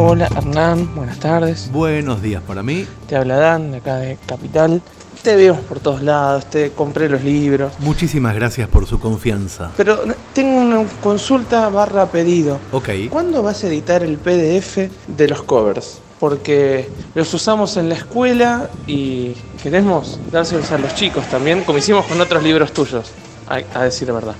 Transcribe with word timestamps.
Hola 0.00 0.26
Hernán, 0.26 0.94
buenas 0.94 1.18
tardes. 1.18 1.72
Buenos 1.72 2.22
días 2.22 2.40
para 2.46 2.62
mí. 2.62 2.86
Te 3.08 3.16
habla 3.16 3.34
Dan, 3.34 3.72
de 3.72 3.78
acá 3.78 3.96
de 3.96 4.16
Capital. 4.26 4.80
Te 5.24 5.34
vemos 5.34 5.58
por 5.62 5.80
todos 5.80 6.02
lados, 6.02 6.48
te 6.48 6.70
compré 6.70 7.08
los 7.08 7.24
libros. 7.24 7.72
Muchísimas 7.80 8.36
gracias 8.36 8.68
por 8.68 8.86
su 8.86 9.00
confianza. 9.00 9.72
Pero 9.76 9.98
tengo 10.32 10.60
una 10.60 10.84
consulta 11.02 11.68
barra 11.70 12.06
pedido. 12.06 12.60
Ok. 12.70 12.90
¿Cuándo 13.10 13.42
vas 13.42 13.64
a 13.64 13.66
editar 13.66 14.04
el 14.04 14.18
PDF 14.18 14.88
de 15.08 15.28
los 15.28 15.42
covers? 15.42 15.98
Porque 16.20 16.88
los 17.16 17.34
usamos 17.34 17.76
en 17.76 17.88
la 17.88 17.96
escuela 17.96 18.70
y 18.86 19.34
queremos 19.60 20.20
dárselos 20.30 20.70
a 20.70 20.78
los 20.78 20.94
chicos 20.94 21.26
también, 21.26 21.64
como 21.64 21.78
hicimos 21.78 22.06
con 22.06 22.20
otros 22.20 22.44
libros 22.44 22.70
tuyos, 22.72 23.10
a, 23.48 23.58
a 23.76 23.82
decir 23.82 24.06
la 24.06 24.14
verdad. 24.14 24.34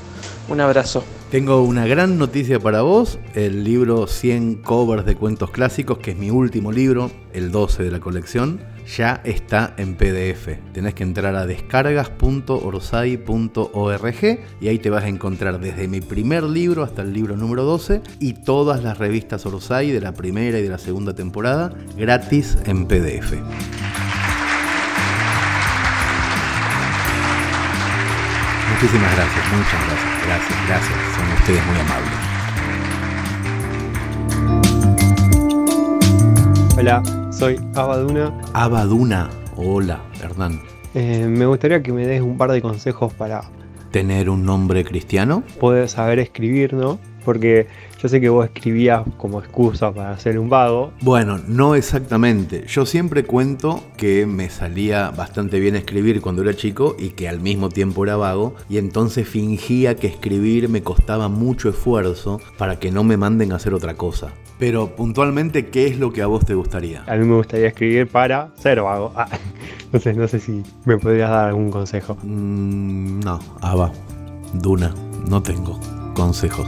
Un 0.49 0.61
abrazo. 0.61 1.03
Tengo 1.31 1.63
una 1.63 1.87
gran 1.87 2.17
noticia 2.17 2.59
para 2.59 2.81
vos, 2.81 3.19
el 3.35 3.63
libro 3.63 4.07
100 4.07 4.63
covers 4.63 5.05
de 5.05 5.15
cuentos 5.15 5.51
clásicos, 5.51 5.99
que 5.99 6.13
es 6.13 6.17
mi 6.17 6.31
último 6.31 6.73
libro, 6.73 7.11
el 7.35 7.53
12 7.53 7.83
de 7.83 7.91
la 7.91 8.01
colección, 8.01 8.63
ya 8.97 9.21
está 9.25 9.75
en 9.77 9.95
PDF. 9.95 10.57
Tenés 10.73 10.95
que 10.95 11.03
entrar 11.03 11.35
a 11.35 11.45
descargas.orsay.org 11.45 14.39
y 14.59 14.69
ahí 14.69 14.79
te 14.79 14.89
vas 14.89 15.05
a 15.05 15.09
encontrar 15.09 15.61
desde 15.61 15.87
mi 15.87 16.01
primer 16.01 16.45
libro 16.45 16.83
hasta 16.83 17.03
el 17.03 17.13
libro 17.13 17.37
número 17.37 17.65
12 17.65 18.01
y 18.21 18.33
todas 18.33 18.83
las 18.83 18.97
revistas 18.97 19.45
Orsay 19.45 19.91
de 19.91 20.01
la 20.01 20.15
primera 20.15 20.59
y 20.59 20.63
de 20.63 20.71
la 20.71 20.79
segunda 20.79 21.15
temporada 21.15 21.75
gratis 21.95 22.57
en 22.65 22.87
PDF. 22.87 23.35
Muchísimas 28.81 29.13
gracias, 29.17 29.45
muchas 29.51 29.81
gracias, 29.89 30.13
gracias, 30.25 30.55
gracias. 30.69 30.99
Son 31.17 31.27
ustedes 31.33 31.63
muy 31.67 31.79
amables. 31.81 32.15
Hola, 36.79 37.03
soy 37.33 37.59
Abaduna. 37.75 38.33
Abaduna, 38.53 39.31
hola, 39.57 40.01
Hernán. 40.23 40.61
Eh, 40.95 41.27
me 41.27 41.45
gustaría 41.47 41.83
que 41.83 41.93
me 41.93 42.07
des 42.07 42.23
un 42.23 42.37
par 42.39 42.53
de 42.53 42.63
consejos 42.63 43.13
para 43.15 43.43
¿Tener 43.91 44.31
un 44.31 44.45
nombre 44.45 44.85
cristiano? 44.85 45.43
poder 45.59 45.89
saber 45.89 46.21
escribir, 46.21 46.73
¿no? 46.75 47.01
Porque 47.29 47.67
yo 48.01 48.09
sé 48.09 48.23
que 48.23 48.31
vos 48.31 48.47
escribías 48.47 49.03
como 49.19 49.39
excusa 49.41 49.93
para 49.93 50.17
ser 50.17 50.39
un 50.39 50.49
vago. 50.49 50.95
Bueno, 51.03 51.39
no 51.47 51.75
exactamente. 51.75 52.65
Yo 52.67 52.87
siempre 52.87 53.25
cuento 53.25 53.85
que 53.99 54.25
me 54.25 54.49
salía 54.49 55.11
bastante 55.11 55.61
bien 55.61 55.77
escribir 55.77 56.23
cuando 56.23 56.41
era 56.41 56.55
chico 56.55 56.97
y 56.99 57.11
que 57.11 57.29
al 57.29 57.41
mismo 57.41 57.69
tiempo 57.69 58.03
era 58.03 58.17
vago 58.17 58.55
y 58.71 58.79
entonces 58.79 59.29
fingía 59.29 59.95
que 59.97 60.07
escribir 60.07 60.71
me 60.71 60.83
costaba 60.83 61.29
mucho 61.29 61.69
esfuerzo 61.69 62.41
para 62.57 62.79
que 62.79 62.91
no 62.91 63.05
me 63.05 63.19
manden 63.19 63.53
a 63.53 63.57
hacer 63.57 63.75
otra 63.75 63.93
cosa. 63.93 64.33
Pero 64.59 64.97
puntualmente, 64.97 65.67
¿qué 65.67 65.87
es 65.87 65.99
lo 65.99 66.15
que 66.15 66.23
a 66.23 66.27
vos 66.29 66.47
te 66.47 66.55
gustaría? 66.55 67.05
A 67.07 67.15
mí 67.17 67.27
me 67.27 67.37
gustaría 67.37 67.67
escribir 67.67 68.09
para 68.09 68.55
ser 68.57 68.81
vago. 68.81 69.13
Ah, 69.15 69.29
entonces 69.85 70.17
no 70.17 70.27
sé 70.29 70.41
si 70.41 70.63
me 70.87 70.97
podrías 70.97 71.29
dar 71.29 71.49
algún 71.49 71.71
consejo. 71.71 72.17
Mm, 72.23 73.21
no, 73.21 73.39
Aba, 73.61 73.93
Duna, 74.55 74.95
no 75.29 75.43
tengo 75.43 75.79
consejos. 76.19 76.67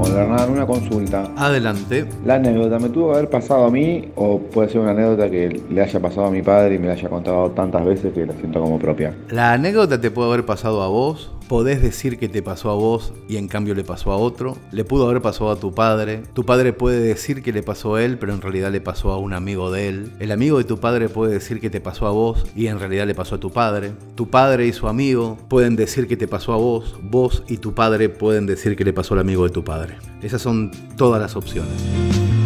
Hola 0.00 0.22
Hernán, 0.22 0.50
una 0.50 0.66
consulta. 0.66 1.30
Adelante. 1.36 2.08
La 2.24 2.36
anécdota 2.36 2.78
me 2.78 2.88
tuvo 2.88 3.10
que 3.10 3.18
haber 3.18 3.28
pasado 3.28 3.66
a 3.66 3.70
mí 3.70 4.10
o 4.16 4.38
puede 4.38 4.70
ser 4.70 4.80
una 4.80 4.92
anécdota 4.92 5.30
que 5.30 5.60
le 5.68 5.82
haya 5.82 6.00
pasado 6.00 6.28
a 6.28 6.30
mi 6.30 6.40
padre 6.40 6.76
y 6.76 6.78
me 6.78 6.86
la 6.86 6.94
haya 6.94 7.10
contado 7.10 7.50
tantas 7.50 7.84
veces 7.84 8.14
que 8.14 8.24
la 8.24 8.32
siento 8.32 8.62
como 8.62 8.78
propia. 8.78 9.14
La 9.28 9.52
anécdota 9.52 10.00
te 10.00 10.10
puede 10.10 10.32
haber 10.32 10.46
pasado 10.46 10.82
a 10.82 10.88
vos, 10.88 11.32
podés 11.48 11.82
decir 11.82 12.18
que 12.18 12.28
te 12.28 12.42
pasó 12.42 12.70
a 12.70 12.74
vos 12.74 13.12
y 13.28 13.36
en 13.36 13.48
cambio 13.48 13.74
le 13.74 13.84
pasó 13.84 14.12
a 14.12 14.16
otro, 14.16 14.56
le 14.70 14.84
pudo 14.84 15.08
haber 15.08 15.22
pasado 15.22 15.50
a 15.50 15.56
tu 15.56 15.74
padre, 15.74 16.22
tu 16.34 16.44
padre 16.44 16.72
puede 16.72 17.00
decir 17.00 17.42
que 17.42 17.52
le 17.52 17.62
pasó 17.62 17.94
a 17.94 18.04
él 18.04 18.18
pero 18.18 18.34
en 18.34 18.40
realidad 18.40 18.70
le 18.70 18.80
pasó 18.80 19.12
a 19.12 19.18
un 19.18 19.32
amigo 19.32 19.70
de 19.70 19.88
él, 19.88 20.12
el 20.20 20.30
amigo 20.30 20.58
de 20.58 20.64
tu 20.64 20.78
padre 20.78 21.08
puede 21.08 21.32
decir 21.32 21.60
que 21.60 21.70
te 21.70 21.80
pasó 21.80 22.06
a 22.06 22.10
vos 22.10 22.46
y 22.54 22.66
en 22.66 22.78
realidad 22.78 23.06
le 23.06 23.14
pasó 23.14 23.36
a 23.36 23.40
tu 23.40 23.50
padre, 23.50 23.92
tu 24.14 24.28
padre 24.28 24.66
y 24.66 24.72
su 24.72 24.88
amigo 24.88 25.38
pueden 25.48 25.74
decir 25.76 26.06
que 26.06 26.16
te 26.16 26.28
pasó 26.28 26.52
a 26.52 26.56
vos, 26.56 26.96
vos 27.02 27.42
y 27.48 27.56
tu 27.56 27.74
padre 27.74 28.08
pueden 28.08 28.46
decir 28.46 28.76
que 28.76 28.84
le 28.84 28.92
pasó 28.92 29.14
al 29.14 29.20
amigo 29.20 29.44
de 29.44 29.50
tu 29.50 29.64
padre. 29.64 29.96
Esas 30.22 30.42
son 30.42 30.70
todas 30.96 31.20
las 31.20 31.36
opciones. 31.36 32.37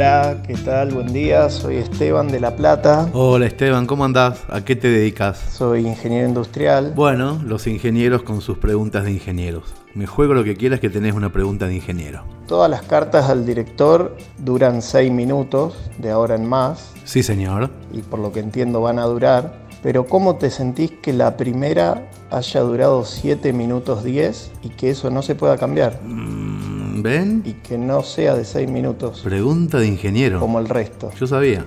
Hola, 0.00 0.44
¿qué 0.46 0.54
tal? 0.54 0.92
Buen 0.94 1.12
día, 1.12 1.50
soy 1.50 1.78
Esteban 1.78 2.28
de 2.28 2.38
La 2.38 2.54
Plata. 2.54 3.10
Hola 3.14 3.46
Esteban, 3.46 3.84
¿cómo 3.84 4.04
andás? 4.04 4.44
¿A 4.48 4.64
qué 4.64 4.76
te 4.76 4.86
dedicas? 4.88 5.36
Soy 5.50 5.88
ingeniero 5.88 6.28
industrial. 6.28 6.92
Bueno, 6.94 7.42
los 7.44 7.66
ingenieros 7.66 8.22
con 8.22 8.40
sus 8.40 8.58
preguntas 8.58 9.02
de 9.02 9.10
ingenieros. 9.10 9.74
Me 9.94 10.06
juego 10.06 10.34
lo 10.34 10.44
que 10.44 10.54
quieras 10.56 10.78
que 10.78 10.88
tenés 10.88 11.14
una 11.14 11.32
pregunta 11.32 11.66
de 11.66 11.74
ingeniero. 11.74 12.22
Todas 12.46 12.70
las 12.70 12.82
cartas 12.82 13.28
al 13.28 13.44
director 13.44 14.16
duran 14.38 14.82
6 14.82 15.10
minutos, 15.10 15.74
de 15.98 16.12
ahora 16.12 16.36
en 16.36 16.46
más, 16.48 16.92
Sí, 17.02 17.24
señor. 17.24 17.68
y 17.92 18.02
por 18.02 18.20
lo 18.20 18.30
que 18.30 18.38
entiendo 18.38 18.80
van 18.80 19.00
a 19.00 19.04
durar. 19.06 19.66
Pero 19.82 20.06
¿cómo 20.06 20.36
te 20.36 20.50
sentís 20.50 20.92
que 21.02 21.12
la 21.12 21.36
primera 21.36 22.08
haya 22.30 22.60
durado 22.60 23.04
7 23.04 23.52
minutos 23.52 24.04
10 24.04 24.52
y 24.62 24.68
que 24.70 24.90
eso 24.90 25.10
no 25.10 25.22
se 25.22 25.34
pueda 25.34 25.56
cambiar? 25.56 26.00
Mm, 26.04 26.37
¿Ven? 27.02 27.42
Y 27.44 27.52
que 27.54 27.78
no 27.78 28.02
sea 28.02 28.34
de 28.34 28.44
6 28.44 28.68
minutos, 28.68 29.20
Pregunta 29.24 29.78
de 29.78 29.86
ingeniero. 29.86 30.40
como 30.40 30.58
el 30.58 30.68
resto. 30.68 31.10
Yo 31.18 31.26
sabía. 31.26 31.66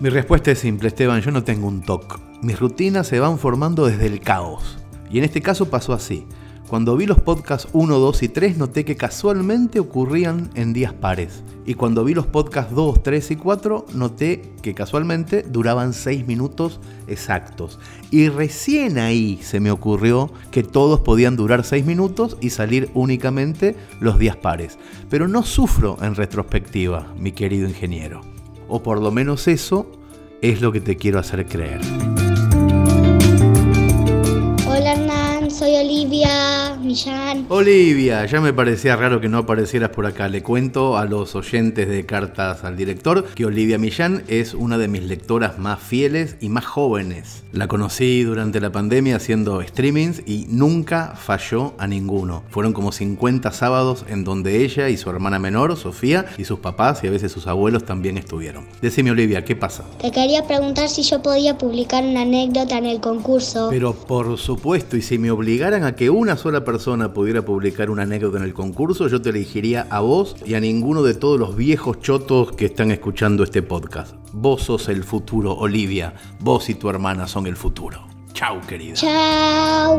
Mi 0.00 0.08
respuesta 0.08 0.50
es 0.50 0.58
simple, 0.58 0.88
Esteban, 0.88 1.20
yo 1.20 1.30
no 1.30 1.44
tengo 1.44 1.68
un 1.68 1.82
TOC. 1.82 2.18
Mis 2.42 2.58
rutinas 2.58 3.06
se 3.06 3.20
van 3.20 3.38
formando 3.38 3.86
desde 3.86 4.06
el 4.06 4.20
caos. 4.20 4.78
Y 5.10 5.18
en 5.18 5.24
este 5.24 5.40
caso 5.42 5.68
pasó 5.70 5.92
así. 5.92 6.26
Cuando 6.72 6.96
vi 6.96 7.04
los 7.04 7.20
podcasts 7.20 7.68
1, 7.74 7.98
2 7.98 8.22
y 8.22 8.28
3 8.30 8.56
noté 8.56 8.86
que 8.86 8.96
casualmente 8.96 9.78
ocurrían 9.78 10.48
en 10.54 10.72
días 10.72 10.94
pares. 10.94 11.42
Y 11.66 11.74
cuando 11.74 12.02
vi 12.02 12.14
los 12.14 12.26
podcasts 12.26 12.74
2, 12.74 13.02
3 13.02 13.30
y 13.32 13.36
4 13.36 13.86
noté 13.92 14.54
que 14.62 14.72
casualmente 14.72 15.42
duraban 15.42 15.92
6 15.92 16.26
minutos 16.26 16.80
exactos. 17.08 17.78
Y 18.10 18.30
recién 18.30 18.96
ahí 18.96 19.38
se 19.42 19.60
me 19.60 19.70
ocurrió 19.70 20.32
que 20.50 20.62
todos 20.62 21.00
podían 21.00 21.36
durar 21.36 21.62
6 21.62 21.84
minutos 21.84 22.38
y 22.40 22.48
salir 22.48 22.90
únicamente 22.94 23.76
los 24.00 24.18
días 24.18 24.36
pares. 24.36 24.78
Pero 25.10 25.28
no 25.28 25.42
sufro 25.42 25.98
en 26.00 26.14
retrospectiva, 26.14 27.12
mi 27.18 27.32
querido 27.32 27.68
ingeniero. 27.68 28.22
O 28.66 28.82
por 28.82 28.98
lo 28.98 29.10
menos 29.10 29.46
eso 29.46 29.92
es 30.40 30.62
lo 30.62 30.72
que 30.72 30.80
te 30.80 30.96
quiero 30.96 31.18
hacer 31.18 31.44
creer. 31.44 31.82
Olivia 35.82 36.78
Millán. 36.92 37.46
Olivia, 37.48 38.26
ya 38.26 38.42
me 38.42 38.52
parecía 38.52 38.96
raro 38.96 39.18
que 39.18 39.30
no 39.30 39.38
aparecieras 39.38 39.88
por 39.88 40.04
acá. 40.04 40.28
Le 40.28 40.42
cuento 40.42 40.98
a 40.98 41.06
los 41.06 41.34
oyentes 41.34 41.88
de 41.88 42.04
Cartas 42.04 42.64
al 42.64 42.76
Director 42.76 43.24
que 43.34 43.46
Olivia 43.46 43.78
Millán 43.78 44.24
es 44.28 44.52
una 44.52 44.76
de 44.76 44.88
mis 44.88 45.02
lectoras 45.02 45.58
más 45.58 45.80
fieles 45.80 46.36
y 46.42 46.50
más 46.50 46.66
jóvenes. 46.66 47.44
La 47.52 47.66
conocí 47.66 48.24
durante 48.24 48.60
la 48.60 48.70
pandemia 48.70 49.16
haciendo 49.16 49.62
streamings 49.62 50.22
y 50.26 50.44
nunca 50.50 51.14
falló 51.16 51.72
a 51.78 51.86
ninguno. 51.86 52.42
Fueron 52.50 52.74
como 52.74 52.92
50 52.92 53.50
sábados 53.52 54.04
en 54.08 54.24
donde 54.24 54.62
ella 54.62 54.90
y 54.90 54.98
su 54.98 55.08
hermana 55.08 55.38
menor, 55.38 55.74
Sofía, 55.78 56.26
y 56.36 56.44
sus 56.44 56.58
papás 56.58 57.02
y 57.04 57.06
a 57.06 57.10
veces 57.10 57.32
sus 57.32 57.46
abuelos 57.46 57.86
también 57.86 58.18
estuvieron. 58.18 58.66
Decime 58.82 59.12
Olivia, 59.12 59.46
¿qué 59.46 59.56
pasa? 59.56 59.84
Te 59.98 60.10
quería 60.10 60.46
preguntar 60.46 60.90
si 60.90 61.02
yo 61.04 61.22
podía 61.22 61.56
publicar 61.56 62.04
una 62.04 62.20
anécdota 62.20 62.76
en 62.76 62.84
el 62.84 63.00
concurso. 63.00 63.68
Pero 63.70 63.94
por 63.94 64.36
supuesto, 64.36 64.98
y 64.98 65.00
si 65.00 65.18
me 65.18 65.30
obligaran 65.30 65.84
a 65.84 65.96
que 65.96 66.10
una 66.10 66.36
sola 66.36 66.64
persona 66.64 66.81
pudiera 67.12 67.44
publicar 67.44 67.90
una 67.90 68.02
anécdota 68.02 68.38
en 68.38 68.44
el 68.44 68.54
concurso, 68.54 69.08
yo 69.08 69.22
te 69.22 69.30
elegiría 69.30 69.86
a 69.90 70.00
vos 70.00 70.36
y 70.44 70.54
a 70.54 70.60
ninguno 70.60 71.02
de 71.02 71.14
todos 71.14 71.38
los 71.38 71.56
viejos 71.56 72.00
chotos 72.00 72.52
que 72.52 72.66
están 72.66 72.90
escuchando 72.90 73.44
este 73.44 73.62
podcast. 73.62 74.16
Vos 74.32 74.64
sos 74.64 74.88
el 74.88 75.04
futuro, 75.04 75.52
Olivia. 75.52 76.14
Vos 76.40 76.68
y 76.70 76.74
tu 76.74 76.88
hermana 76.88 77.28
son 77.28 77.46
el 77.46 77.56
futuro. 77.56 78.06
Chau, 78.32 78.60
querida. 78.66 78.94
Chao. 78.94 79.98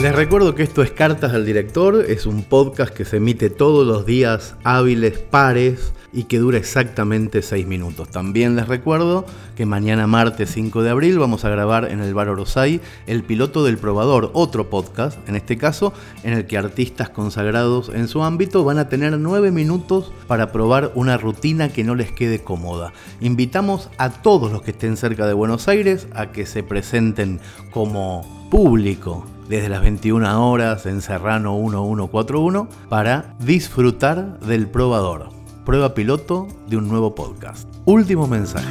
Les 0.00 0.14
recuerdo 0.14 0.54
que 0.54 0.62
esto 0.62 0.82
es 0.82 0.90
Cartas 0.90 1.32
del 1.32 1.46
Director, 1.46 2.04
es 2.06 2.26
un 2.26 2.44
podcast 2.44 2.92
que 2.92 3.06
se 3.06 3.16
emite 3.16 3.48
todos 3.48 3.86
los 3.86 4.04
días 4.04 4.54
hábiles, 4.62 5.18
pares 5.18 5.94
y 6.12 6.24
que 6.24 6.38
dura 6.38 6.58
exactamente 6.58 7.40
6 7.40 7.66
minutos. 7.66 8.10
También 8.10 8.56
les 8.56 8.68
recuerdo 8.68 9.24
que 9.56 9.64
mañana 9.64 10.06
martes 10.06 10.50
5 10.50 10.82
de 10.82 10.90
abril 10.90 11.18
vamos 11.18 11.46
a 11.46 11.48
grabar 11.48 11.90
en 11.90 12.00
el 12.00 12.12
Bar 12.12 12.28
Orosai 12.28 12.82
el 13.06 13.24
piloto 13.24 13.64
del 13.64 13.78
probador, 13.78 14.30
otro 14.34 14.68
podcast, 14.68 15.26
en 15.30 15.34
este 15.34 15.56
caso 15.56 15.94
en 16.24 16.34
el 16.34 16.46
que 16.46 16.58
artistas 16.58 17.08
consagrados 17.08 17.88
en 17.88 18.06
su 18.06 18.22
ámbito 18.22 18.64
van 18.64 18.78
a 18.78 18.90
tener 18.90 19.18
9 19.18 19.50
minutos 19.50 20.12
para 20.26 20.52
probar 20.52 20.92
una 20.94 21.16
rutina 21.16 21.70
que 21.70 21.84
no 21.84 21.94
les 21.94 22.12
quede 22.12 22.40
cómoda. 22.40 22.92
Invitamos 23.20 23.88
a 23.96 24.10
todos 24.10 24.52
los 24.52 24.60
que 24.60 24.72
estén 24.72 24.98
cerca 24.98 25.26
de 25.26 25.32
Buenos 25.32 25.68
Aires 25.68 26.06
a 26.14 26.32
que 26.32 26.44
se 26.44 26.62
presenten 26.62 27.40
como 27.70 28.48
público 28.50 29.26
desde 29.48 29.68
las 29.68 29.80
21 29.82 30.50
horas 30.50 30.86
en 30.86 31.00
Serrano 31.00 31.56
1141 31.58 32.68
para 32.88 33.34
disfrutar 33.38 34.38
del 34.40 34.68
probador. 34.68 35.30
Prueba 35.64 35.94
piloto 35.94 36.48
de 36.68 36.76
un 36.76 36.88
nuevo 36.88 37.14
podcast. 37.14 37.68
Último 37.84 38.26
mensaje. 38.26 38.68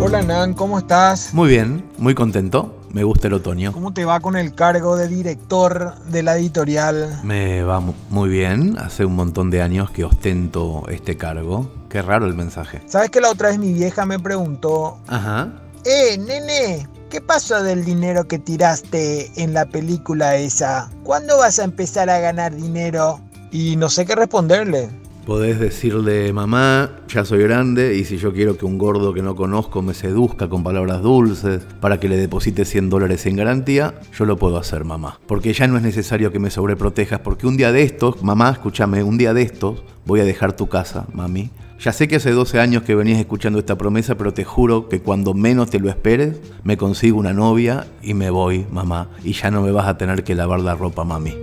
Hola 0.00 0.22
Nan, 0.22 0.54
¿cómo 0.54 0.78
estás? 0.78 1.32
Muy 1.32 1.48
bien, 1.48 1.84
muy 1.98 2.14
contento. 2.14 2.78
Me 2.90 3.02
gusta 3.02 3.26
el 3.26 3.34
otoño. 3.34 3.72
¿Cómo 3.72 3.92
te 3.92 4.04
va 4.04 4.20
con 4.20 4.36
el 4.36 4.54
cargo 4.54 4.96
de 4.96 5.08
director 5.08 5.96
de 6.04 6.22
la 6.22 6.36
editorial? 6.36 7.20
Me 7.24 7.64
va 7.64 7.80
muy 7.80 8.28
bien. 8.28 8.78
Hace 8.78 9.04
un 9.04 9.16
montón 9.16 9.50
de 9.50 9.62
años 9.62 9.90
que 9.90 10.04
ostento 10.04 10.84
este 10.88 11.16
cargo. 11.16 11.68
Qué 11.88 12.02
raro 12.02 12.26
el 12.26 12.34
mensaje. 12.34 12.82
¿Sabes 12.86 13.10
que 13.10 13.20
la 13.20 13.30
otra 13.30 13.48
vez 13.48 13.58
mi 13.58 13.72
vieja 13.72 14.06
me 14.06 14.20
preguntó? 14.20 14.98
Ajá. 15.08 15.48
Eh, 15.84 16.18
nene, 16.18 16.86
¿qué 17.14 17.20
pasó 17.20 17.62
del 17.62 17.84
dinero 17.84 18.26
que 18.26 18.40
tiraste 18.40 19.30
en 19.40 19.54
la 19.54 19.66
película 19.66 20.34
esa? 20.34 20.90
¿Cuándo 21.04 21.38
vas 21.38 21.60
a 21.60 21.64
empezar 21.64 22.10
a 22.10 22.18
ganar 22.18 22.56
dinero? 22.56 23.20
Y 23.52 23.76
no 23.76 23.88
sé 23.88 24.04
qué 24.04 24.16
responderle. 24.16 24.90
Podés 25.26 25.58
decirle, 25.58 26.30
mamá, 26.34 26.90
ya 27.08 27.24
soy 27.24 27.42
grande 27.42 27.96
y 27.96 28.04
si 28.04 28.18
yo 28.18 28.34
quiero 28.34 28.58
que 28.58 28.66
un 28.66 28.76
gordo 28.76 29.14
que 29.14 29.22
no 29.22 29.34
conozco 29.34 29.80
me 29.80 29.94
seduzca 29.94 30.50
con 30.50 30.62
palabras 30.62 31.00
dulces 31.00 31.66
para 31.80 31.98
que 31.98 32.10
le 32.10 32.18
deposite 32.18 32.66
100 32.66 32.90
dólares 32.90 33.24
en 33.24 33.36
garantía, 33.36 33.94
yo 34.12 34.26
lo 34.26 34.36
puedo 34.36 34.58
hacer, 34.58 34.84
mamá. 34.84 35.18
Porque 35.26 35.54
ya 35.54 35.66
no 35.66 35.78
es 35.78 35.82
necesario 35.82 36.30
que 36.30 36.38
me 36.38 36.50
sobreprotejas, 36.50 37.20
porque 37.20 37.46
un 37.46 37.56
día 37.56 37.72
de 37.72 37.82
estos, 37.82 38.22
mamá, 38.22 38.50
escúchame, 38.50 39.02
un 39.02 39.16
día 39.16 39.32
de 39.32 39.40
estos 39.40 39.82
voy 40.04 40.20
a 40.20 40.24
dejar 40.24 40.56
tu 40.56 40.68
casa, 40.68 41.06
mami. 41.14 41.50
Ya 41.80 41.92
sé 41.92 42.06
que 42.06 42.16
hace 42.16 42.30
12 42.30 42.60
años 42.60 42.82
que 42.82 42.94
venías 42.94 43.18
escuchando 43.18 43.58
esta 43.58 43.78
promesa, 43.78 44.16
pero 44.16 44.34
te 44.34 44.44
juro 44.44 44.90
que 44.90 45.00
cuando 45.00 45.32
menos 45.32 45.70
te 45.70 45.80
lo 45.80 45.88
esperes, 45.88 46.38
me 46.64 46.76
consigo 46.76 47.18
una 47.18 47.32
novia 47.32 47.86
y 48.02 48.12
me 48.12 48.28
voy, 48.28 48.66
mamá, 48.70 49.08
y 49.24 49.32
ya 49.32 49.50
no 49.50 49.62
me 49.62 49.72
vas 49.72 49.88
a 49.88 49.96
tener 49.96 50.22
que 50.22 50.34
lavar 50.34 50.60
la 50.60 50.74
ropa, 50.74 51.02
mami. 51.04 51.34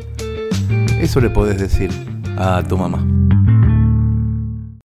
Eso 0.99 1.19
le 1.19 1.31
podés 1.31 1.59
decir 1.59 1.89
a 2.37 2.61
tu 2.61 2.77
mamá. 2.77 3.20